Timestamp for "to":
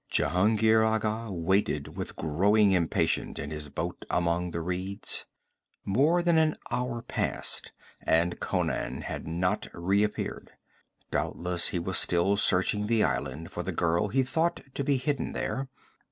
14.73-14.83